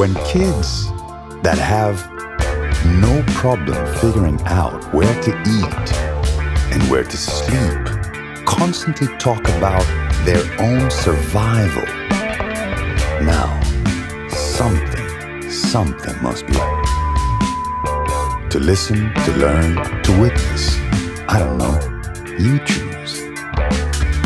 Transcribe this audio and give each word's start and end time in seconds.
when 0.00 0.14
kids 0.24 0.88
that 1.42 1.58
have 1.58 2.10
no 3.02 3.22
problem 3.34 3.76
figuring 3.96 4.40
out 4.46 4.72
where 4.94 5.22
to 5.22 5.30
eat 5.42 5.92
and 6.72 6.82
where 6.90 7.04
to 7.04 7.18
sleep 7.18 7.84
constantly 8.46 9.08
talk 9.18 9.46
about 9.58 9.84
their 10.24 10.42
own 10.58 10.90
survival. 10.90 11.84
Now, 13.26 13.60
something, 14.30 15.50
something 15.50 16.22
must 16.22 16.46
be 16.46 16.54
to 16.54 18.58
listen, 18.58 19.12
to 19.26 19.32
learn, 19.36 20.02
to 20.04 20.18
witness. 20.18 20.78
I 21.28 21.38
don't 21.38 21.58
know. 21.58 21.78
You 22.38 22.58
choose. 22.64 23.20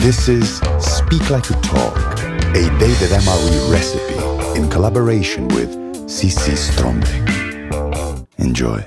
This 0.05 0.29
is 0.29 0.59
Speak 0.79 1.31
Like 1.31 1.51
You 1.51 1.57
Talk, 1.63 1.99
a 2.55 2.63
David 2.79 3.11
Emery 3.11 3.73
recipe 3.73 4.15
in 4.55 4.69
collaboration 4.69 5.49
with 5.49 5.71
CC 6.09 6.57
Strombeck. 6.57 7.29
Enjoy. 8.39 8.85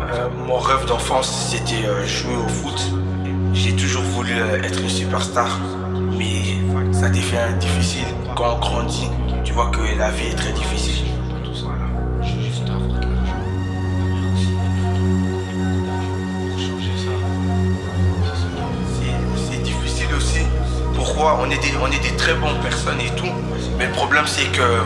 Euh, 0.00 0.28
mon 0.46 0.58
rêve 0.58 0.86
d'enfance, 0.86 1.50
c'était 1.50 1.86
euh, 1.86 2.04
jouer 2.06 2.36
au 2.36 2.48
foot. 2.48 2.92
J'ai 3.52 3.74
toujours 3.76 4.02
voulu 4.02 4.32
euh, 4.40 4.62
être 4.62 4.80
une 4.80 4.88
superstar, 4.88 5.58
mais 6.18 6.58
ça 6.92 7.08
devient 7.08 7.52
difficile 7.60 8.06
quand 8.36 8.54
on 8.56 8.58
grandit. 8.58 9.08
Tu 9.44 9.52
vois 9.52 9.70
que 9.70 9.80
la 9.98 10.10
vie 10.10 10.28
est 10.28 10.34
très 10.36 10.52
difficile. 10.52 11.04
C'est- 19.50 19.62
difficile 19.62 20.08
aussi. 20.16 20.40
Pourquoi 20.94 21.38
on 21.40 21.50
est, 21.50 21.58
des, 21.58 21.72
on 21.82 21.86
est 21.88 22.02
des 22.02 22.16
très 22.16 22.34
bonnes 22.34 22.58
personnes 22.62 23.00
et 23.00 23.10
tout, 23.16 23.30
mais 23.78 23.86
le 23.86 23.92
problème 23.92 24.24
c'est 24.26 24.46
que 24.46 24.82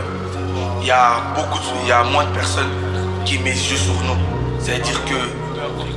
il 0.81 0.87
y 0.87 0.91
a 0.91 1.21
beaucoup, 1.35 1.59
y 1.87 1.91
a 1.91 2.03
moins 2.03 2.25
de 2.25 2.29
personnes 2.31 2.69
qui 3.25 3.37
mettent 3.39 3.55
les 3.55 3.71
yeux 3.71 3.77
sur 3.77 3.93
nous. 4.03 4.17
C'est-à-dire 4.59 5.03
que 5.05 5.15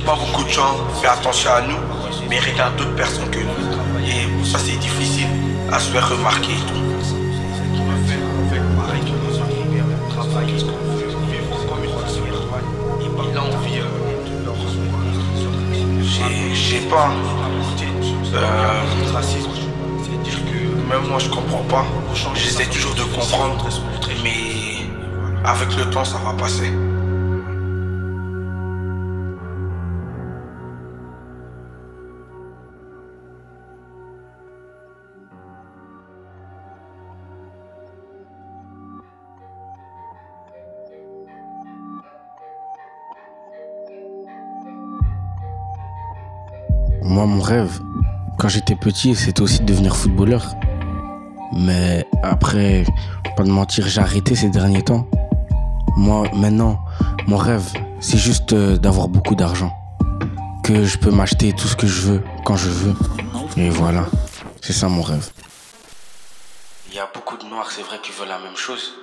pas 0.05 0.15
beaucoup 0.15 0.43
de 0.43 0.49
gens 0.49 0.75
font 1.01 1.07
attention 1.09 1.51
à 1.51 1.61
nous, 1.61 1.77
mais 2.29 2.39
regardent 2.39 2.75
d'autres 2.77 2.95
personnes 2.95 3.29
que 3.29 3.39
nous. 3.39 4.07
Et 4.07 4.45
ça 4.45 4.57
c'est 4.59 4.77
difficile 4.79 5.27
à 5.71 5.79
se 5.79 5.89
faire 5.91 6.07
remarquer 6.09 6.53
et 6.53 6.65
tout. 6.67 6.81
J'ai- 16.01 16.55
J'ai 16.55 16.79
pas 16.89 17.09
euh, 18.33 18.39
c'est-à-dire 20.03 20.39
que 20.45 20.89
même 20.91 21.09
moi 21.09 21.19
je 21.19 21.29
comprends 21.29 21.63
pas. 21.69 21.85
J'essaie 22.35 22.65
toujours 22.65 22.95
de 22.95 23.03
comprendre, 23.03 23.67
mais 24.23 24.85
avec 25.43 25.75
le 25.77 25.89
temps 25.89 26.05
ça 26.05 26.17
va 26.25 26.33
passer. 26.33 26.71
Moi, 47.03 47.25
mon 47.25 47.41
rêve, 47.41 47.79
quand 48.37 48.47
j'étais 48.47 48.75
petit, 48.75 49.15
c'était 49.15 49.41
aussi 49.41 49.61
de 49.61 49.65
devenir 49.65 49.95
footballeur. 49.95 50.45
Mais 51.51 52.05
après, 52.21 52.85
pas 53.35 53.43
de 53.43 53.49
mentir, 53.49 53.87
j'ai 53.87 53.99
arrêté 53.99 54.35
ces 54.35 54.49
derniers 54.49 54.83
temps. 54.83 55.07
Moi, 55.97 56.29
maintenant, 56.33 56.79
mon 57.25 57.37
rêve, 57.37 57.65
c'est 57.99 58.19
juste 58.19 58.53
euh, 58.53 58.77
d'avoir 58.77 59.07
beaucoup 59.07 59.33
d'argent. 59.33 59.73
Que 60.63 60.85
je 60.85 60.99
peux 60.99 61.09
m'acheter 61.09 61.53
tout 61.53 61.67
ce 61.67 61.75
que 61.75 61.87
je 61.87 62.01
veux, 62.01 62.23
quand 62.45 62.55
je 62.55 62.69
veux. 62.69 62.95
Et 63.57 63.69
voilà, 63.69 64.05
c'est 64.61 64.73
ça 64.73 64.87
mon 64.87 65.01
rêve. 65.01 65.31
Il 66.89 66.95
y 66.95 66.99
a 66.99 67.09
beaucoup 67.11 67.37
de 67.37 67.45
noirs, 67.45 67.71
c'est 67.71 67.81
vrai, 67.81 67.97
qui 68.03 68.11
veulent 68.11 68.27
la 68.27 68.39
même 68.39 68.55
chose. 68.55 68.93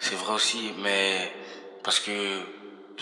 C'est 0.00 0.16
vrai 0.16 0.34
aussi, 0.34 0.72
mais 0.82 1.32
parce 1.84 2.00
que 2.00 2.10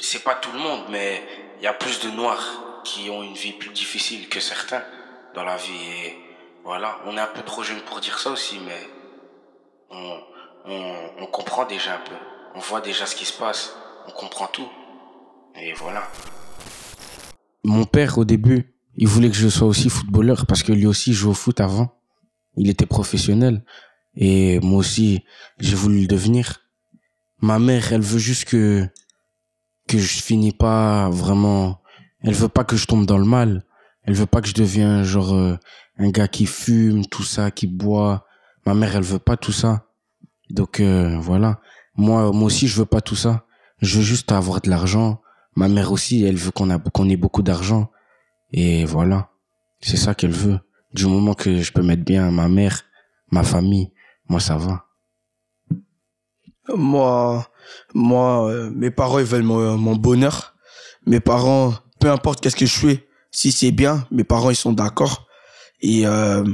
c'est 0.00 0.22
pas 0.22 0.34
tout 0.34 0.52
le 0.52 0.58
monde, 0.58 0.82
mais 0.90 1.22
il 1.58 1.64
y 1.64 1.66
a 1.66 1.72
plus 1.72 2.00
de 2.00 2.10
noirs 2.10 2.71
qui 2.84 3.10
ont 3.10 3.22
une 3.22 3.34
vie 3.34 3.52
plus 3.52 3.70
difficile 3.70 4.28
que 4.28 4.40
certains 4.40 4.82
dans 5.34 5.44
la 5.44 5.56
vie. 5.56 6.12
Voilà, 6.64 6.98
on 7.06 7.16
est 7.16 7.20
un 7.20 7.26
peu 7.26 7.42
trop 7.42 7.62
jeune 7.62 7.80
pour 7.82 8.00
dire 8.00 8.18
ça 8.18 8.30
aussi, 8.30 8.58
mais 8.60 8.86
on, 9.90 10.18
on, 10.66 10.94
on 11.18 11.26
comprend 11.26 11.64
déjà 11.64 11.94
un 11.94 12.00
peu. 12.00 12.14
On 12.54 12.60
voit 12.60 12.80
déjà 12.80 13.06
ce 13.06 13.16
qui 13.16 13.24
se 13.24 13.32
passe. 13.32 13.74
On 14.06 14.10
comprend 14.10 14.46
tout. 14.46 14.68
Et 15.56 15.72
voilà. 15.74 16.02
Mon 17.64 17.84
père, 17.84 18.18
au 18.18 18.24
début, 18.24 18.74
il 18.96 19.08
voulait 19.08 19.30
que 19.30 19.36
je 19.36 19.48
sois 19.48 19.68
aussi 19.68 19.88
footballeur 19.88 20.46
parce 20.46 20.62
que 20.62 20.72
lui 20.72 20.86
aussi 20.86 21.12
jouait 21.12 21.30
au 21.30 21.34
foot 21.34 21.60
avant. 21.60 21.98
Il 22.56 22.68
était 22.68 22.86
professionnel. 22.86 23.64
Et 24.14 24.60
moi 24.60 24.78
aussi, 24.78 25.24
j'ai 25.58 25.74
voulu 25.74 26.02
le 26.02 26.06
devenir. 26.06 26.60
Ma 27.40 27.58
mère, 27.58 27.92
elle 27.92 28.02
veut 28.02 28.18
juste 28.18 28.44
que, 28.44 28.86
que 29.88 29.98
je 29.98 30.22
finis 30.22 30.52
pas 30.52 31.08
vraiment, 31.10 31.81
elle 32.22 32.34
veut 32.34 32.48
pas 32.48 32.64
que 32.64 32.76
je 32.76 32.86
tombe 32.86 33.06
dans 33.06 33.18
le 33.18 33.24
mal. 33.24 33.64
Elle 34.04 34.14
veut 34.14 34.26
pas 34.26 34.40
que 34.40 34.48
je 34.48 34.54
devienne 34.54 35.04
genre 35.04 35.34
euh, 35.34 35.56
un 35.98 36.10
gars 36.10 36.28
qui 36.28 36.46
fume, 36.46 37.06
tout 37.06 37.22
ça, 37.22 37.50
qui 37.50 37.66
boit. 37.66 38.26
Ma 38.66 38.74
mère, 38.74 38.96
elle 38.96 39.02
veut 39.02 39.18
pas 39.18 39.36
tout 39.36 39.52
ça. 39.52 39.86
Donc 40.50 40.80
euh, 40.80 41.18
voilà. 41.18 41.60
Moi, 41.96 42.32
moi 42.32 42.44
aussi, 42.44 42.68
je 42.68 42.78
veux 42.78 42.86
pas 42.86 43.00
tout 43.00 43.16
ça. 43.16 43.44
Je 43.80 43.98
veux 43.98 44.04
juste 44.04 44.32
avoir 44.32 44.60
de 44.60 44.70
l'argent. 44.70 45.20
Ma 45.54 45.68
mère 45.68 45.92
aussi, 45.92 46.24
elle 46.24 46.36
veut 46.36 46.50
qu'on 46.52 46.70
ait 47.10 47.16
beaucoup 47.16 47.42
d'argent. 47.42 47.90
Et 48.52 48.84
voilà. 48.84 49.30
C'est 49.80 49.96
ça 49.96 50.14
qu'elle 50.14 50.32
veut. 50.32 50.58
Du 50.94 51.06
moment 51.06 51.34
que 51.34 51.60
je 51.60 51.72
peux 51.72 51.82
mettre 51.82 52.04
bien 52.04 52.30
ma 52.30 52.48
mère, 52.48 52.82
ma 53.30 53.42
famille, 53.42 53.92
moi 54.28 54.40
ça 54.40 54.56
va. 54.56 54.86
Moi, 56.74 57.46
moi, 57.94 58.48
euh, 58.50 58.70
mes 58.70 58.90
parents 58.90 59.18
ils 59.18 59.24
veulent 59.24 59.42
mon 59.42 59.96
bonheur. 59.96 60.54
Mes 61.06 61.18
parents, 61.18 61.74
peu 62.02 62.10
importe 62.10 62.40
qu'est-ce 62.40 62.56
que 62.56 62.66
je 62.66 62.74
fais, 62.80 63.06
si 63.30 63.52
c'est 63.52 63.70
bien, 63.70 64.04
mes 64.10 64.24
parents 64.24 64.50
ils 64.50 64.56
sont 64.56 64.72
d'accord 64.72 65.28
et 65.80 66.04
euh, 66.04 66.44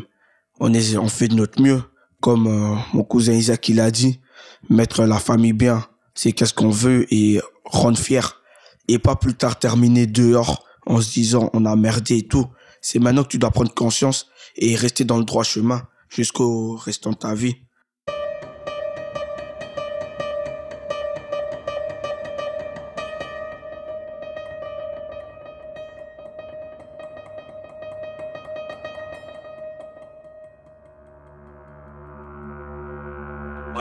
on 0.60 0.74
est, 0.74 0.98
on 0.98 1.08
fait 1.08 1.28
de 1.28 1.36
notre 1.36 1.62
mieux. 1.62 1.82
Comme 2.20 2.46
euh, 2.46 2.76
mon 2.92 3.02
cousin 3.02 3.32
Isaac 3.32 3.66
il 3.70 3.80
a 3.80 3.90
dit, 3.90 4.20
mettre 4.68 5.04
la 5.04 5.18
famille 5.18 5.54
bien, 5.54 5.86
c'est 6.14 6.32
qu'est-ce 6.32 6.52
qu'on 6.52 6.68
veut 6.68 7.06
et 7.10 7.40
rendre 7.64 7.96
fier. 7.98 8.42
Et 8.88 8.98
pas 8.98 9.16
plus 9.16 9.34
tard 9.34 9.58
terminer 9.58 10.06
dehors 10.06 10.66
en 10.84 11.00
se 11.00 11.12
disant 11.12 11.48
on 11.54 11.64
a 11.64 11.76
merdé 11.76 12.18
et 12.18 12.28
tout. 12.28 12.46
C'est 12.82 12.98
maintenant 12.98 13.22
que 13.22 13.28
tu 13.28 13.38
dois 13.38 13.50
prendre 13.50 13.72
conscience 13.72 14.26
et 14.56 14.76
rester 14.76 15.04
dans 15.04 15.16
le 15.16 15.24
droit 15.24 15.44
chemin 15.44 15.80
jusqu'au 16.10 16.76
restant 16.76 17.12
de 17.12 17.16
ta 17.16 17.34
vie. 17.34 17.56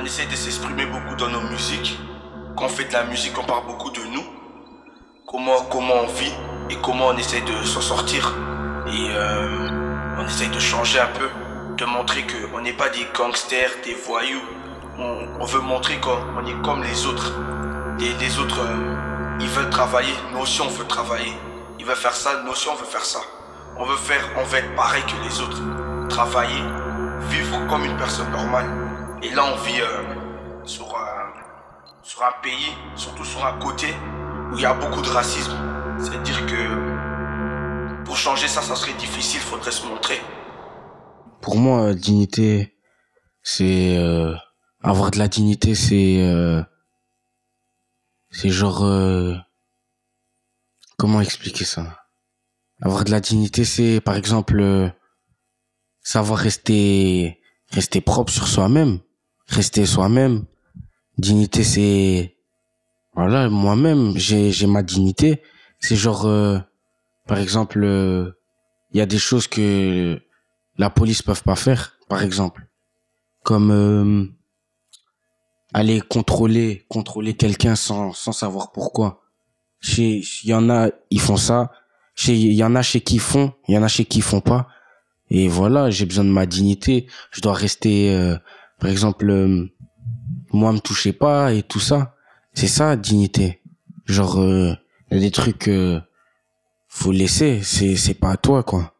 Essaie 0.08 0.26
de 0.26 0.36
s'exprimer 0.38 0.86
beaucoup 0.86 1.16
dans 1.18 1.28
nos 1.28 1.42
musiques. 1.42 2.00
Quand 2.56 2.66
on 2.66 2.70
fait 2.70 2.86
de 2.86 2.94
la 2.94 3.04
musique, 3.04 3.38
on 3.38 3.44
parle 3.44 3.66
beaucoup 3.68 3.92
de 3.92 4.00
nous. 4.14 4.24
Comment, 5.28 5.64
comment 5.70 5.96
on 6.04 6.08
vit 6.08 6.32
et 6.70 6.78
comment 6.82 7.08
on 7.08 7.18
essaie 7.18 7.42
de 7.42 7.66
s'en 7.66 7.82
sortir. 7.82 8.34
Et 8.88 9.10
euh, 9.12 9.68
on 10.18 10.26
essaie 10.26 10.48
de 10.48 10.60
changer 10.60 11.02
un 11.02 11.08
peu, 11.08 11.28
de 11.76 11.84
montrer 11.84 12.26
qu'on 12.26 12.62
n'est 12.62 12.72
pas 12.72 12.88
des 12.88 13.06
gangsters, 13.14 13.70
des 13.84 13.96
voyous. 13.96 14.42
On, 14.98 15.46
veut 15.46 15.60
montrer 15.60 16.00
qu'on 16.00 16.46
est 16.46 16.62
comme 16.64 16.84
les 16.84 17.06
autres. 17.06 17.34
Les, 18.00 18.14
les 18.14 18.40
autres, 18.40 18.62
euh, 18.62 19.38
ils 19.42 19.50
veulent 19.50 19.70
travailler, 19.70 20.14
nous 20.32 20.40
aussi 20.40 20.62
on 20.62 20.70
veut 20.70 20.88
travailler. 20.88 21.34
Ils 21.80 21.86
veulent 21.86 21.98
faire 21.98 22.16
ça, 22.16 22.44
nous 22.46 22.52
aussi 22.52 22.70
on 22.70 22.76
veut 22.76 22.86
faire 22.86 23.04
ça. 23.04 23.20
On 23.78 23.84
veut 23.84 23.98
faire, 23.98 24.24
on 24.38 24.44
veut 24.46 24.60
être 24.60 24.74
pareil 24.74 25.04
que 25.04 25.22
les 25.28 25.42
autres. 25.42 25.62
Travailler, 26.08 26.64
vivre 27.30 27.68
comme 27.68 27.84
une 27.84 27.98
personne 27.98 28.32
normale. 28.32 28.87
Et 29.24 29.30
là, 29.32 29.46
on 29.52 29.56
vit 29.64 29.82
euh, 29.82 30.66
sur, 30.66 30.96
un, 30.96 31.34
sur 32.04 32.22
un 32.24 32.32
pays, 32.44 32.72
surtout 32.96 33.26
sur 33.26 33.46
un 33.46 33.58
côté 33.60 33.88
où 34.52 34.56
il 34.56 34.62
y 34.62 34.66
a 34.66 34.74
beaucoup 34.74 35.02
de 35.02 35.08
racisme. 35.10 35.54
C'est-à-dire 36.00 36.46
que 36.46 38.04
pour 38.06 38.16
changer 38.16 38.48
ça, 38.48 38.62
ça 38.62 38.76
serait 38.76 38.94
difficile, 38.94 39.40
faudrait 39.42 39.72
se 39.72 39.86
montrer. 39.86 40.20
pour 41.42 41.58
moi, 41.58 41.94
dignité, 41.94 42.78
c'est 43.42 43.98
euh, 43.98 44.36
avoir 44.82 45.12
de 45.12 45.18
la 45.18 45.28
dignité, 45.28 45.76
c'est 45.76 46.22
euh, 46.22 46.62
c'est 48.32 48.50
genre 48.50 48.84
euh, 48.84 49.36
comment 50.98 51.22
expliquer 51.22 51.66
ça? 51.66 52.06
Avoir 52.82 53.04
de 53.06 53.12
la 53.12 53.20
dignité, 53.22 53.64
c'est 53.66 54.02
par 54.02 54.16
exemple 54.16 54.60
euh, 54.60 54.90
savoir 56.02 56.40
rester 56.40 57.40
rester 57.72 58.02
propre 58.02 58.32
sur 58.32 58.48
soi-même, 58.48 59.00
rester 59.48 59.86
soi-même. 59.86 60.46
Dignité, 61.18 61.64
c'est 61.64 62.36
voilà, 63.16 63.50
moi-même, 63.50 64.14
j'ai 64.16 64.52
j'ai 64.52 64.68
ma 64.68 64.84
dignité. 64.84 65.42
C'est 65.80 65.96
genre 65.96 66.26
euh, 66.26 66.60
par 67.26 67.40
exemple, 67.40 67.84
il 68.92 68.98
y 68.98 69.02
a 69.02 69.06
des 69.06 69.18
choses 69.18 69.48
que 69.48 70.22
la 70.78 70.90
police 70.90 71.22
peuvent 71.22 71.44
pas 71.44 71.56
faire, 71.56 71.98
par 72.08 72.22
exemple, 72.22 72.68
comme 73.44 73.72
euh, 73.72 74.26
aller 75.74 76.02
contrôler 76.02 76.86
contrôler 76.88 77.34
quelqu'un 77.34 77.76
sans 77.76 78.14
sans 78.14 78.32
savoir 78.32 78.72
pourquoi. 78.72 79.24
Chez 79.80 80.22
il 80.44 80.50
y 80.50 80.54
en 80.54 80.70
a 80.70 80.90
ils 81.10 81.22
font 81.22 81.38
ça, 81.38 81.72
chez 82.16 82.36
il 82.36 82.54
y 82.54 82.64
en 82.64 82.76
a 82.76 82.82
chez 82.82 83.02
qui 83.02 83.20
font, 83.20 83.54
il 83.68 83.76
y 83.76 83.78
en 83.78 83.84
a 83.84 83.88
chez 83.88 84.06
qui 84.06 84.22
font 84.22 84.42
pas. 84.42 84.68
Et 85.30 85.48
voilà, 85.48 85.90
j'ai 85.90 86.06
besoin 86.06 86.24
de 86.24 86.30
ma 86.30 86.46
dignité, 86.46 87.08
je 87.32 87.42
dois 87.42 87.54
rester 87.54 88.14
euh, 88.16 88.38
par 88.80 88.90
exemple 88.90 89.30
euh, 89.30 89.66
moi 90.52 90.72
me 90.72 90.80
touchez 90.80 91.14
pas 91.14 91.54
et 91.54 91.64
tout 91.64 91.80
ça. 91.80 92.16
C'est 92.54 92.68
ça 92.68 92.96
dignité. 92.96 93.62
Genre 94.06 94.40
euh, 94.40 94.74
y 95.12 95.18
a 95.18 95.20
des 95.20 95.32
trucs 95.32 95.68
euh, 95.68 96.00
faut 96.88 97.12
laisser, 97.12 97.62
c'est 97.64 97.96
c'est 97.96 98.14
pas 98.14 98.32
à 98.32 98.38
toi 98.38 98.64
quoi. 98.64 98.94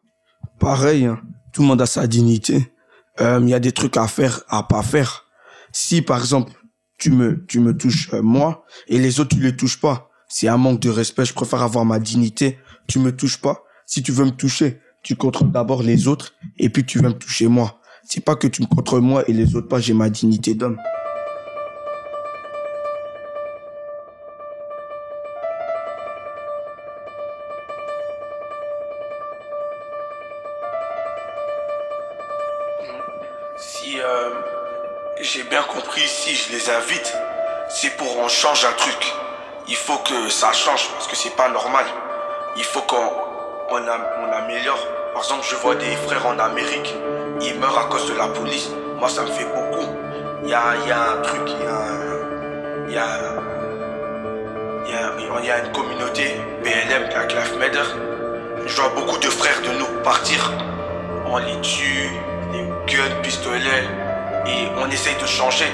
Pareil, 0.58 1.06
hein. 1.06 1.20
tout 1.52 1.62
le 1.62 1.68
monde 1.68 1.82
a 1.82 1.86
sa 1.86 2.06
dignité. 2.06 2.72
Euh, 3.20 3.40
Il 3.42 3.48
y 3.48 3.54
a 3.54 3.60
des 3.60 3.72
trucs 3.72 3.96
à 3.96 4.06
faire, 4.06 4.42
à 4.48 4.62
pas 4.62 4.82
faire. 4.82 5.24
Si 5.72 6.02
par 6.02 6.18
exemple 6.20 6.52
tu 6.98 7.10
me 7.10 7.44
tu 7.46 7.60
me 7.60 7.76
touches 7.76 8.12
euh, 8.12 8.22
moi 8.22 8.64
et 8.88 8.98
les 8.98 9.20
autres 9.20 9.36
tu 9.36 9.42
les 9.42 9.56
touches 9.56 9.80
pas, 9.80 10.10
c'est 10.28 10.48
un 10.48 10.56
manque 10.56 10.80
de 10.80 10.90
respect. 10.90 11.24
Je 11.24 11.34
préfère 11.34 11.62
avoir 11.62 11.84
ma 11.84 11.98
dignité. 11.98 12.58
Tu 12.86 12.98
me 12.98 13.14
touches 13.14 13.38
pas. 13.38 13.64
Si 13.86 14.02
tu 14.02 14.12
veux 14.12 14.24
me 14.24 14.30
toucher, 14.30 14.80
tu 15.02 15.16
contrôles 15.16 15.50
d'abord 15.50 15.82
les 15.82 16.08
autres 16.08 16.34
et 16.58 16.68
puis 16.68 16.84
tu 16.84 16.98
veux 16.98 17.08
me 17.08 17.14
toucher 17.14 17.48
moi. 17.48 17.80
C'est 18.10 18.24
pas 18.24 18.36
que 18.36 18.46
tu 18.46 18.62
me 18.62 18.66
contrôles 18.66 19.02
moi 19.02 19.22
et 19.28 19.34
les 19.34 19.54
autres 19.54 19.68
pas. 19.68 19.80
J'ai 19.80 19.92
ma 19.92 20.08
dignité 20.08 20.54
d'homme. 20.54 20.80
Si 33.58 34.00
euh, 34.00 34.30
j'ai 35.20 35.42
bien 35.42 35.62
compris, 35.64 36.00
si 36.06 36.34
je 36.34 36.52
les 36.52 36.70
invite, 36.70 37.14
c'est 37.68 37.94
pour 37.98 38.16
on 38.20 38.28
change 38.28 38.64
un 38.64 38.72
truc. 38.72 39.12
Il 39.68 39.76
faut 39.76 39.98
que 39.98 40.30
ça 40.30 40.50
change 40.54 40.88
parce 40.94 41.08
que 41.08 41.14
c'est 41.14 41.36
pas 41.36 41.50
normal. 41.50 41.84
Il 42.56 42.64
faut 42.64 42.80
qu'on 42.80 42.96
on 43.70 44.32
améliore. 44.32 44.78
Par 45.12 45.22
exemple, 45.22 45.44
je 45.46 45.56
vois 45.56 45.74
des 45.74 45.94
frères 46.06 46.26
en 46.26 46.38
Amérique, 46.38 46.94
ils 47.40 47.58
meurent 47.58 47.78
à 47.78 47.84
cause 47.84 48.08
de 48.10 48.16
la 48.16 48.28
police. 48.28 48.70
Moi, 48.98 49.08
ça 49.08 49.22
me 49.22 49.28
fait 49.28 49.44
beaucoup. 49.44 49.86
Il 50.44 50.50
y 50.50 50.54
a, 50.54 50.62
il 50.82 50.88
y 50.88 50.92
a 50.92 51.12
un 51.12 51.22
truc, 51.22 51.42
il 51.46 51.64
y 51.64 51.66
a, 51.66 51.84
il 52.88 52.94
y 52.94 52.98
a, 52.98 53.08
il 54.86 55.46
y 55.46 55.50
a, 55.50 55.58
il 55.58 55.66
une 55.66 55.72
communauté 55.72 56.40
BLM, 56.62 57.08
Lives 57.28 57.58
Matter. 57.58 57.88
Je 58.66 58.76
vois 58.76 58.90
beaucoup 58.90 59.18
de 59.18 59.26
frères 59.26 59.60
de 59.62 59.78
nous 59.78 60.02
partir. 60.02 60.52
On 61.26 61.38
les 61.38 61.60
tue, 61.60 62.10
les 62.52 62.64
guns, 62.86 63.22
pistolets, 63.22 63.86
et 64.46 64.68
on 64.78 64.90
essaye 64.90 65.16
de 65.20 65.26
changer. 65.26 65.66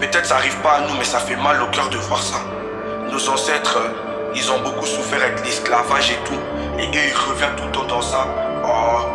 Peut-être 0.00 0.26
ça 0.26 0.36
arrive 0.36 0.56
pas 0.60 0.74
à 0.74 0.80
nous, 0.80 0.94
mais 0.98 1.04
ça 1.04 1.18
fait 1.18 1.36
mal 1.36 1.62
au 1.62 1.66
cœur 1.68 1.88
de 1.88 1.96
voir 1.96 2.22
ça. 2.22 2.38
Nos 3.10 3.28
ancêtres, 3.28 3.78
ils 4.34 4.50
ont 4.52 4.60
beaucoup 4.60 4.86
souffert 4.86 5.22
avec 5.22 5.44
l'esclavage 5.44 6.10
et 6.10 6.18
tout. 6.24 6.40
Et 6.78 6.86
eux, 6.86 7.00
ils 7.08 7.30
reviennent 7.30 7.56
tout 7.56 7.64
le 7.64 7.72
temps 7.72 7.86
dans 7.86 8.02
ça. 8.02 8.26
Oh, 8.64 9.07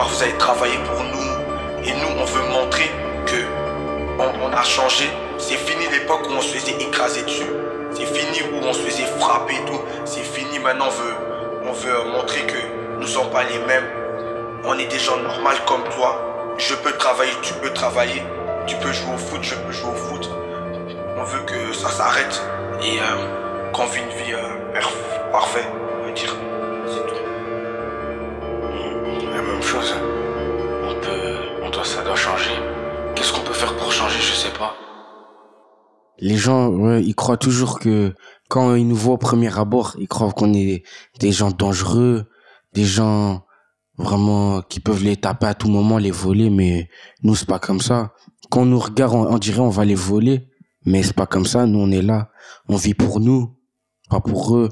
vous 0.00 0.22
avez 0.22 0.36
travaillé 0.38 0.76
pour 0.86 1.02
nous. 1.04 1.84
Et 1.84 1.92
nous, 1.92 2.20
on 2.20 2.24
veut 2.24 2.48
montrer 2.48 2.90
que 3.26 3.36
on, 4.18 4.52
a 4.52 4.62
changé. 4.62 5.08
C'est 5.38 5.56
fini 5.56 5.84
l'époque 5.90 6.28
où 6.28 6.32
on 6.32 6.40
se 6.40 6.54
faisait 6.56 6.76
écraser 6.80 7.22
dessus. 7.22 7.50
C'est 7.92 8.06
fini 8.06 8.40
où 8.52 8.64
on 8.64 8.72
se 8.72 8.80
faisait 8.80 9.06
frapper 9.18 9.54
et 9.54 9.64
tout. 9.64 9.80
C'est 10.04 10.22
fini 10.22 10.58
maintenant, 10.58 10.86
on 10.86 10.90
veut, 10.90 11.14
on 11.68 11.72
veut 11.72 12.10
montrer 12.10 12.40
que 12.46 13.00
nous 13.00 13.06
sommes 13.06 13.30
pas 13.30 13.44
les 13.44 13.58
mêmes. 13.58 13.86
On 14.64 14.78
est 14.78 14.86
des 14.86 14.98
gens 14.98 15.16
normaux 15.16 15.50
comme 15.66 15.84
toi. 15.84 16.54
Je 16.58 16.74
peux 16.74 16.92
travailler, 16.92 17.32
tu 17.42 17.52
peux 17.54 17.72
travailler. 17.72 18.22
Tu 18.66 18.76
peux 18.76 18.92
jouer 18.92 19.14
au 19.14 19.18
foot, 19.18 19.40
je 19.42 19.54
peux 19.56 19.72
jouer 19.72 19.90
au 19.90 19.96
foot. 19.96 20.30
On 21.16 21.24
veut 21.24 21.40
que 21.40 21.72
ça 21.72 21.88
s'arrête 21.88 22.42
et 22.82 22.98
euh, 22.98 23.72
qu'on 23.72 23.86
vit 23.86 24.00
une 24.00 24.24
vie 24.24 24.34
euh, 24.34 24.80
parfaite, 25.32 25.68
on 26.00 26.06
veut 26.06 26.12
dire. 26.12 26.34
Je 34.08 34.34
sais 34.34 34.52
pas. 34.58 34.74
Les 36.18 36.36
gens, 36.36 36.96
ils 36.98 37.14
croient 37.14 37.36
toujours 37.36 37.78
que 37.78 38.14
quand 38.48 38.74
ils 38.74 38.86
nous 38.86 38.96
voient 38.96 39.14
au 39.14 39.18
premier 39.18 39.56
abord, 39.58 39.96
ils 39.98 40.08
croient 40.08 40.32
qu'on 40.32 40.52
est 40.54 40.84
des 41.20 41.32
gens 41.32 41.50
dangereux, 41.50 42.28
des 42.74 42.84
gens 42.84 43.44
vraiment 43.96 44.62
qui 44.62 44.80
peuvent 44.80 45.02
les 45.02 45.16
taper 45.16 45.46
à 45.46 45.54
tout 45.54 45.68
moment, 45.68 45.98
les 45.98 46.10
voler, 46.10 46.50
mais 46.50 46.88
nous 47.22 47.34
c'est 47.34 47.48
pas 47.48 47.58
comme 47.58 47.80
ça. 47.80 48.12
Quand 48.50 48.62
on 48.62 48.66
nous 48.66 48.78
regarde, 48.78 49.14
on, 49.14 49.26
on 49.26 49.38
dirait 49.38 49.60
on 49.60 49.68
va 49.70 49.84
les 49.84 49.94
voler, 49.94 50.48
mais 50.84 51.02
c'est 51.02 51.16
pas 51.16 51.26
comme 51.26 51.46
ça. 51.46 51.66
Nous 51.66 51.78
on 51.78 51.90
est 51.90 52.02
là, 52.02 52.30
on 52.68 52.76
vit 52.76 52.94
pour 52.94 53.20
nous, 53.20 53.56
pas 54.10 54.20
pour 54.20 54.56
eux. 54.56 54.68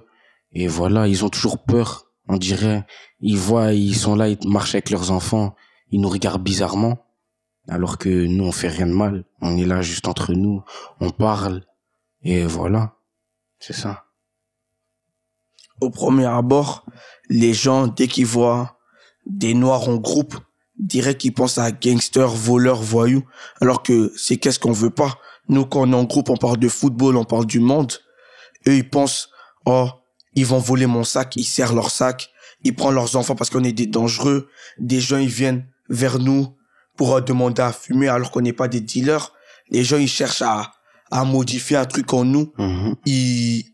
Et 0.52 0.66
voilà, 0.66 1.08
ils 1.08 1.24
ont 1.24 1.28
toujours 1.30 1.58
peur. 1.64 2.06
On 2.28 2.36
dirait, 2.36 2.86
ils 3.20 3.36
voient, 3.36 3.72
ils 3.72 3.96
sont 3.96 4.14
là, 4.14 4.28
ils 4.28 4.38
marchent 4.48 4.74
avec 4.74 4.90
leurs 4.90 5.10
enfants, 5.10 5.54
ils 5.90 6.00
nous 6.00 6.08
regardent 6.08 6.42
bizarrement, 6.42 6.98
alors 7.70 7.98
que 7.98 8.08
nous 8.08 8.44
on 8.44 8.52
fait 8.52 8.68
rien 8.68 8.86
de 8.86 8.92
mal. 8.92 9.24
On 9.40 9.56
est 9.56 9.64
là 9.64 9.80
juste 9.80 10.08
entre 10.08 10.34
nous, 10.34 10.62
on 11.00 11.10
parle, 11.10 11.64
et 12.22 12.44
voilà, 12.44 12.96
c'est 13.58 13.72
ça. 13.72 14.04
Au 15.80 15.88
premier 15.88 16.26
abord, 16.26 16.84
les 17.30 17.54
gens, 17.54 17.86
dès 17.86 18.08
qu'ils 18.08 18.26
voient 18.26 18.76
des 19.24 19.54
noirs 19.54 19.88
en 19.88 19.96
groupe, 19.96 20.36
diraient 20.78 21.16
qu'ils 21.16 21.32
pensent 21.32 21.58
à 21.58 21.70
gangsters, 21.70 22.28
voleurs, 22.28 22.82
voyous, 22.82 23.24
alors 23.60 23.82
que 23.82 24.12
c'est 24.16 24.36
qu'est-ce 24.36 24.58
qu'on 24.58 24.72
veut 24.72 24.90
pas. 24.90 25.18
Nous, 25.48 25.64
quand 25.64 25.82
on 25.82 25.92
est 25.92 25.96
en 25.96 26.04
groupe, 26.04 26.28
on 26.28 26.36
parle 26.36 26.58
de 26.58 26.68
football, 26.68 27.16
on 27.16 27.24
parle 27.24 27.46
du 27.46 27.60
monde. 27.60 27.92
Eux, 28.66 28.76
ils 28.76 28.88
pensent, 28.88 29.30
oh, 29.64 29.88
ils 30.34 30.46
vont 30.46 30.58
voler 30.58 30.86
mon 30.86 31.04
sac, 31.04 31.36
ils 31.36 31.44
serrent 31.44 31.74
leur 31.74 31.90
sac, 31.90 32.30
ils 32.62 32.74
prennent 32.74 32.94
leurs 32.94 33.16
enfants 33.16 33.34
parce 33.34 33.48
qu'on 33.48 33.64
est 33.64 33.72
des 33.72 33.86
dangereux. 33.86 34.48
Des 34.78 35.00
gens, 35.00 35.18
ils 35.18 35.28
viennent 35.28 35.66
vers 35.88 36.18
nous 36.18 36.54
pour 37.00 37.22
demander 37.22 37.62
à 37.62 37.72
fumer 37.72 38.08
alors 38.08 38.30
qu'on 38.30 38.42
n'est 38.42 38.52
pas 38.52 38.68
des 38.68 38.82
dealers. 38.82 39.32
Les 39.70 39.84
gens, 39.84 39.96
ils 39.96 40.06
cherchent 40.06 40.42
à, 40.42 40.70
à 41.10 41.24
modifier 41.24 41.78
un 41.78 41.86
truc 41.86 42.12
en 42.12 42.26
nous. 42.26 42.52
Mhm. 42.58 42.94
Ils, 43.06 43.64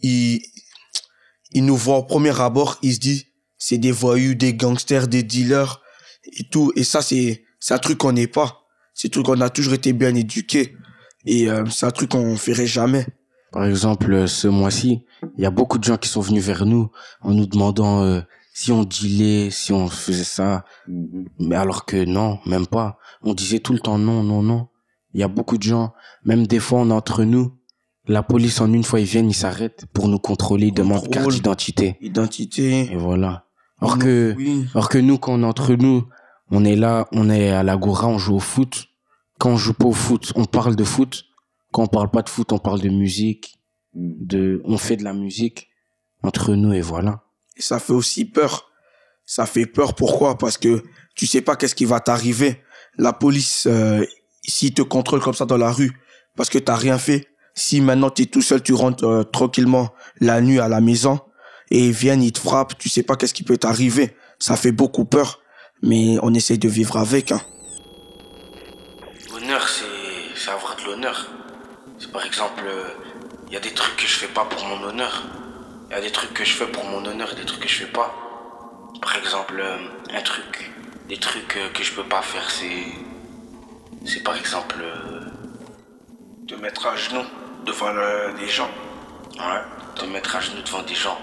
ils, 0.00 0.42
ils 1.52 1.64
nous 1.64 1.76
voient 1.76 1.98
au 1.98 2.02
premier 2.02 2.40
abord, 2.40 2.78
ils 2.82 2.94
se 2.94 2.98
disent, 2.98 3.26
c'est 3.58 3.78
des 3.78 3.92
voyous, 3.92 4.34
des 4.34 4.54
gangsters, 4.54 5.06
des 5.06 5.22
dealers 5.22 5.82
et 6.36 6.42
tout. 6.50 6.72
Et 6.74 6.82
ça, 6.82 7.00
c'est, 7.00 7.44
c'est 7.60 7.74
un 7.74 7.78
truc 7.78 7.98
qu'on 7.98 8.10
n'est 8.10 8.26
pas. 8.26 8.64
C'est 8.92 9.06
un 9.06 9.10
truc 9.12 9.26
qu'on 9.26 9.40
a 9.40 9.50
toujours 9.50 9.74
été 9.74 9.92
bien 9.92 10.12
éduqué. 10.12 10.74
Et 11.26 11.48
euh, 11.48 11.64
c'est 11.66 11.86
un 11.86 11.92
truc 11.92 12.10
qu'on 12.10 12.36
ferait 12.36 12.66
jamais. 12.66 13.06
Par 13.52 13.66
exemple, 13.66 14.12
euh, 14.12 14.26
ce 14.26 14.48
mois-ci, 14.48 15.04
il 15.38 15.44
y 15.44 15.46
a 15.46 15.50
beaucoup 15.52 15.78
de 15.78 15.84
gens 15.84 15.96
qui 15.96 16.08
sont 16.08 16.22
venus 16.22 16.42
vers 16.42 16.66
nous 16.66 16.90
en 17.20 17.34
nous 17.34 17.46
demandant 17.46 18.02
euh, 18.02 18.20
si 18.54 18.72
on 18.72 18.84
dealait, 18.84 19.50
si 19.50 19.72
on 19.72 19.88
faisait 19.88 20.24
ça. 20.24 20.64
Mais 21.38 21.56
alors 21.56 21.84
que 21.84 22.02
non, 22.04 22.38
même 22.46 22.66
pas. 22.66 22.98
On 23.22 23.34
disait 23.34 23.58
tout 23.58 23.74
le 23.74 23.80
temps 23.80 23.98
non, 23.98 24.22
non, 24.22 24.42
non. 24.42 24.68
Il 25.12 25.20
y 25.20 25.22
a 25.22 25.28
beaucoup 25.28 25.58
de 25.58 25.62
gens, 25.62 25.92
même 26.24 26.46
des 26.46 26.58
fois 26.60 26.80
on 26.80 26.90
est 26.90 26.94
entre 26.94 27.24
nous, 27.24 27.56
la 28.06 28.22
police 28.22 28.60
en 28.60 28.72
une 28.72 28.82
fois 28.84 29.00
ils 29.00 29.06
viennent, 29.06 29.30
ils 29.30 29.34
s'arrêtent 29.34 29.86
pour 29.92 30.08
nous 30.08 30.18
contrôler, 30.18 30.68
ils 30.68 30.74
demandent 30.74 31.08
carte 31.10 31.30
d'identité. 31.30 31.96
Identité. 32.00 32.92
Et 32.92 32.96
voilà. 32.96 33.46
Alors 33.80 33.98
que, 33.98 34.34
Oui. 34.36 34.66
alors 34.74 34.88
que 34.88 34.98
nous, 34.98 35.18
quand 35.18 35.34
on 35.34 35.42
est 35.42 35.46
entre 35.46 35.74
nous, 35.74 36.08
on 36.50 36.64
est 36.64 36.76
là, 36.76 37.08
on 37.12 37.28
est 37.30 37.50
à 37.50 37.62
l'agora, 37.62 38.06
on 38.08 38.18
joue 38.18 38.36
au 38.36 38.40
foot. 38.40 38.86
Quand 39.38 39.50
on 39.50 39.56
joue 39.56 39.74
pas 39.74 39.86
au 39.86 39.92
foot, 39.92 40.32
on 40.36 40.44
parle 40.44 40.76
de 40.76 40.84
foot. 40.84 41.24
Quand 41.72 41.82
on 41.82 41.86
parle 41.88 42.10
pas 42.10 42.22
de 42.22 42.28
foot, 42.28 42.52
on 42.52 42.58
parle 42.58 42.80
de 42.80 42.88
musique. 42.88 43.56
De, 43.94 44.62
on 44.64 44.78
fait 44.78 44.96
de 44.96 45.04
la 45.04 45.12
musique 45.12 45.68
entre 46.22 46.54
nous 46.54 46.72
et 46.72 46.80
voilà. 46.80 47.23
Ça 47.56 47.78
fait 47.78 47.92
aussi 47.92 48.24
peur. 48.24 48.70
Ça 49.26 49.46
fait 49.46 49.66
peur 49.66 49.94
pourquoi? 49.94 50.36
Parce 50.36 50.58
que 50.58 50.82
tu 51.14 51.26
sais 51.26 51.40
pas 51.40 51.56
qu'est-ce 51.56 51.74
qui 51.74 51.84
va 51.84 52.00
t'arriver. 52.00 52.62
La 52.98 53.12
police, 53.12 53.66
euh, 53.66 54.04
s'ils 54.46 54.74
te 54.74 54.82
contrôlent 54.82 55.20
comme 55.20 55.34
ça 55.34 55.46
dans 55.46 55.56
la 55.56 55.72
rue, 55.72 55.92
parce 56.36 56.48
que 56.48 56.58
t'as 56.58 56.76
rien 56.76 56.98
fait. 56.98 57.28
Si 57.54 57.80
maintenant 57.80 58.10
t'es 58.10 58.26
tout 58.26 58.42
seul, 58.42 58.62
tu 58.62 58.72
rentres 58.74 59.04
euh, 59.04 59.22
tranquillement 59.22 59.94
la 60.20 60.40
nuit 60.40 60.58
à 60.58 60.68
la 60.68 60.80
maison 60.80 61.20
et 61.70 61.86
ils 61.86 61.92
viennent, 61.92 62.22
ils 62.22 62.32
te 62.32 62.40
frappent, 62.40 62.76
tu 62.78 62.88
sais 62.88 63.02
pas 63.02 63.16
qu'est-ce 63.16 63.34
qui 63.34 63.44
peut 63.44 63.56
t'arriver. 63.56 64.16
Ça 64.38 64.56
fait 64.56 64.72
beaucoup 64.72 65.04
peur. 65.04 65.40
mais 65.82 66.16
on 66.22 66.32
essaye 66.34 66.58
de 66.58 66.68
vivre 66.68 66.96
avec. 66.96 67.32
Hein. 67.32 67.40
L'honneur, 69.30 69.68
c'est 69.68 70.50
avoir 70.50 70.76
de 70.76 70.84
l'honneur. 70.84 71.30
Par 72.12 72.24
exemple, 72.24 72.64
il 73.48 73.54
y 73.54 73.56
a 73.56 73.60
des 73.60 73.72
trucs 73.72 73.96
que 73.96 74.06
je 74.06 74.14
fais 74.18 74.28
pas 74.28 74.44
pour 74.44 74.64
mon 74.64 74.82
honneur. 74.82 75.24
Il 75.94 75.98
y 75.98 76.00
a 76.00 76.02
des 76.06 76.10
trucs 76.10 76.34
que 76.34 76.44
je 76.44 76.54
fais 76.54 76.66
pour 76.66 76.84
mon 76.86 77.04
honneur 77.06 77.32
et 77.32 77.36
des 77.36 77.44
trucs 77.44 77.60
que 77.60 77.68
je 77.68 77.84
fais 77.84 77.92
pas. 77.92 78.12
Par 79.00 79.16
exemple, 79.16 79.62
un 80.12 80.20
truc, 80.22 80.72
des 81.08 81.18
trucs 81.18 81.56
que 81.72 81.84
je 81.84 81.92
peux 81.92 82.02
pas 82.02 82.20
faire, 82.20 82.50
c'est. 82.50 82.82
C'est 84.04 84.24
par 84.24 84.36
exemple. 84.36 84.82
de 86.48 86.56
mettre 86.56 86.88
à 86.88 86.96
genoux 86.96 87.22
devant 87.64 87.92
les 88.40 88.48
gens. 88.48 88.68
Ouais, 89.38 89.62
te 89.94 90.04
mettre 90.06 90.34
à 90.34 90.40
genoux 90.40 90.62
devant 90.62 90.82
des 90.82 90.96
gens. 90.96 91.16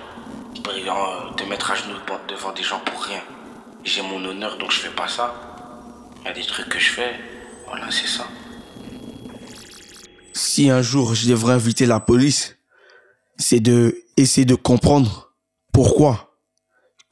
Exemple, 0.56 1.36
te 1.36 1.44
mettre 1.44 1.72
à 1.72 1.76
genoux 1.76 2.00
devant 2.30 2.54
des 2.54 2.64
gens 2.64 2.80
pour 2.80 3.04
rien. 3.04 3.22
J'ai 3.84 4.02
mon 4.04 4.24
honneur 4.24 4.58
donc 4.58 4.72
je 4.72 4.80
fais 4.80 4.96
pas 4.96 5.10
ça. 5.10 5.36
Il 6.22 6.28
y 6.28 6.30
a 6.30 6.34
des 6.34 6.46
trucs 6.46 6.70
que 6.70 6.80
je 6.80 6.92
fais. 6.92 7.20
Voilà, 7.68 7.92
c'est 7.92 8.08
ça. 8.08 8.26
Si 10.32 10.70
un 10.70 10.82
jour 10.82 11.14
je 11.14 11.28
devrais 11.28 11.56
inviter 11.56 11.86
la 11.86 12.00
police, 12.00 12.56
c'est 13.42 13.60
de 13.60 13.98
essayer 14.18 14.46
de 14.46 14.56
comprendre 14.56 15.34
pourquoi. 15.74 16.38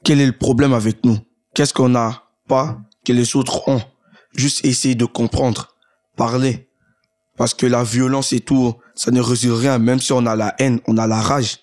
Quel 0.04 0.20
est 0.20 0.26
le 0.26 0.36
problème 0.36 0.72
avec 0.72 1.04
nous? 1.04 1.18
Qu'est-ce 1.54 1.74
qu'on 1.74 1.90
n'a 1.90 2.22
pas 2.48 2.78
que 3.04 3.12
les 3.12 3.36
autres 3.36 3.68
ont? 3.68 3.82
Juste 4.34 4.64
essayer 4.64 4.94
de 4.94 5.04
comprendre, 5.04 5.76
parler. 6.16 6.68
Parce 7.36 7.52
que 7.52 7.66
la 7.66 7.82
violence 7.82 8.32
et 8.32 8.40
tout, 8.40 8.74
ça 8.94 9.10
ne 9.10 9.20
résout 9.20 9.56
rien, 9.56 9.78
même 9.78 9.98
si 9.98 10.12
on 10.12 10.24
a 10.24 10.36
la 10.36 10.54
haine, 10.58 10.80
on 10.86 10.96
a 10.98 11.06
la 11.06 11.20
rage. 11.20 11.58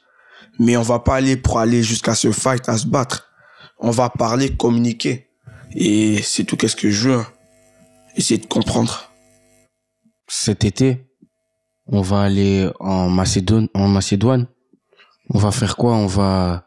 Mais 0.60 0.76
on 0.76 0.82
va 0.82 1.00
pas 1.00 1.16
aller 1.16 1.38
pour 1.38 1.60
aller 1.60 1.82
jusqu'à 1.82 2.16
se 2.16 2.32
fight, 2.32 2.68
à 2.68 2.78
se 2.78 2.88
battre. 2.88 3.30
On 3.80 3.92
va 3.92 4.10
parler, 4.10 4.56
communiquer. 4.56 5.30
Et 5.72 6.22
c'est 6.24 6.44
tout 6.44 6.58
qu'est-ce 6.58 6.76
que 6.76 6.90
je 6.90 7.10
veux. 7.10 7.26
Essayer 8.16 8.40
de 8.40 8.48
comprendre. 8.48 9.12
Cet 10.28 10.66
été, 10.66 11.08
on 11.86 12.02
va 12.02 12.22
aller 12.22 12.70
en 12.80 13.10
Macédoine, 13.10 13.70
en 13.74 13.88
Macédoine. 13.88 14.48
On 15.34 15.40
va 15.40 15.52
faire 15.52 15.76
quoi? 15.76 15.94
On 15.94 16.08
va, 16.08 16.64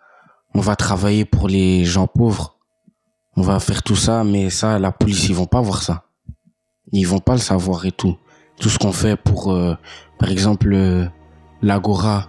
on 0.54 0.60
va 0.60 0.76
travailler 0.76 1.24
pour 1.24 1.48
les 1.48 1.84
gens 1.84 2.06
pauvres. 2.06 2.58
On 3.36 3.42
va 3.42 3.58
faire 3.60 3.82
tout 3.82 3.96
ça, 3.96 4.24
mais 4.24 4.50
ça, 4.50 4.78
la 4.78 4.92
police, 4.92 5.28
ils 5.28 5.34
vont 5.34 5.46
pas 5.46 5.60
voir 5.60 5.82
ça. 5.82 6.04
Ils 6.92 7.06
vont 7.06 7.20
pas 7.20 7.32
le 7.32 7.38
savoir 7.38 7.86
et 7.86 7.92
tout. 7.92 8.16
Tout 8.58 8.68
ce 8.68 8.78
qu'on 8.78 8.92
fait 8.92 9.16
pour, 9.16 9.52
euh, 9.52 9.74
par 10.18 10.30
exemple, 10.30 10.70
euh, 10.72 11.06
l'Agora, 11.62 12.26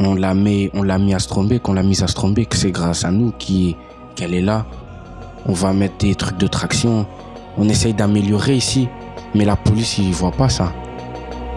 on 0.00 0.14
l'a 0.14 0.34
mis, 0.34 0.70
on 0.74 0.82
l'a 0.82 0.98
mis 0.98 1.14
à 1.14 1.18
Strombeck, 1.18 1.68
on 1.68 1.74
l'a 1.74 1.82
mis 1.82 2.02
à 2.02 2.06
Strombeck, 2.06 2.54
c'est 2.54 2.70
grâce 2.70 3.04
à 3.04 3.10
nous 3.10 3.32
qui, 3.32 3.76
qu'elle 4.16 4.34
est 4.34 4.42
là. 4.42 4.66
On 5.46 5.52
va 5.52 5.72
mettre 5.72 5.98
des 5.98 6.14
trucs 6.14 6.38
de 6.38 6.46
traction. 6.46 7.06
On 7.56 7.68
essaye 7.68 7.94
d'améliorer 7.94 8.56
ici, 8.56 8.88
mais 9.34 9.44
la 9.44 9.56
police, 9.56 9.98
ils 9.98 10.12
voient 10.12 10.32
pas 10.32 10.48
ça. 10.48 10.72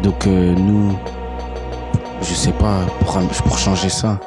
Donc, 0.03 0.27
euh, 0.27 0.53
nous, 0.55 0.97
je 2.21 2.33
sais 2.33 2.51
pas, 2.51 2.79
pour, 2.99 3.19
pour 3.43 3.57
changer 3.57 3.89
ça, 3.89 4.19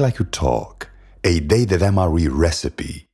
Like 0.00 0.18
You 0.18 0.26
Talk, 0.26 0.90
a 1.24 1.40
Day 1.40 1.64
that 1.64 1.80
MRE 1.80 2.28
recipe 2.30 3.08